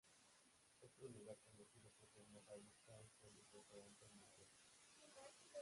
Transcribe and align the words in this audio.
Otro 0.79 1.07
lugar 1.09 1.37
conocido 1.45 1.91
por 1.99 2.09
su 2.09 2.21
hermosa 2.21 2.55
vista 2.55 2.99
es 3.03 3.21
el 3.23 3.37
restaurante 3.37 4.07
Monte 4.15 4.41
Azul. 4.41 4.63